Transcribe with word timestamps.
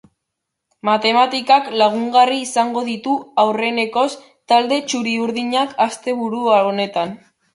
Matematikak 0.87 1.67
lagungarri 1.81 2.37
izango 2.45 2.83
ditu 2.87 3.13
aurrenekoz 3.45 4.07
talde 4.53 4.81
txuri-urdinak 4.89 5.79
asteburu 5.89 6.43
honetan. 6.57 7.17